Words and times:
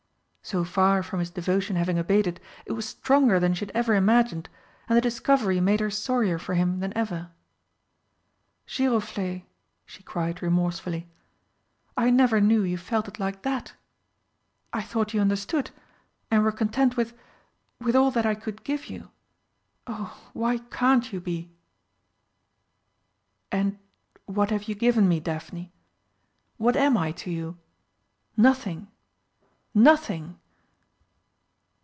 So 0.43 0.63
far 0.65 1.01
from 1.01 1.19
his 1.19 1.29
devotion 1.29 1.77
having 1.77 1.97
abated, 1.97 2.41
it 2.65 2.71
was 2.73 2.85
stronger 2.89 3.39
than 3.39 3.53
she 3.53 3.63
had 3.63 3.75
ever 3.75 3.93
imagined, 3.95 4.49
and 4.89 4.97
the 4.97 4.99
discovery 5.01 5.61
made 5.61 5.79
her 5.79 5.91
sorrier 5.91 6.37
for 6.37 6.55
him 6.55 6.79
than 6.79 6.91
ever. 6.97 7.29
"Giroflé!" 8.67 9.45
she 9.85 10.03
cried 10.03 10.41
remorsefully, 10.41 11.07
"I 11.95 12.09
never 12.09 12.41
knew 12.41 12.63
you 12.63 12.77
felt 12.77 13.07
it 13.07 13.17
like 13.19 13.43
that 13.43 13.73
I 14.73 14.81
thought 14.81 15.13
you 15.13 15.21
understood, 15.21 15.69
and 16.31 16.43
were 16.43 16.51
content 16.51 16.97
with 16.97 17.13
with 17.79 17.95
all 17.95 18.11
that 18.11 18.25
I 18.25 18.35
could 18.35 18.65
give 18.65 18.87
you. 18.87 19.09
Oh, 19.87 20.31
why 20.33 20.57
can't 20.57 21.13
you 21.13 21.21
be?" 21.21 21.51
"And 23.53 23.77
what 24.25 24.49
have 24.49 24.63
you 24.63 24.75
given 24.75 25.07
me, 25.07 25.21
Daphne? 25.21 25.71
What 26.57 26.75
am 26.75 26.97
I 26.97 27.13
to 27.13 27.29
you? 27.31 27.57
Nothing! 28.35 28.87
Nothing!" 29.73 30.37